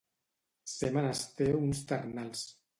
Ser 0.71 0.89
menester 0.97 1.53
uns 1.61 1.85
ternals. 1.95 2.45